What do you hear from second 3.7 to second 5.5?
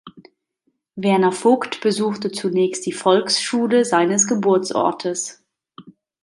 seines Geburtsortes.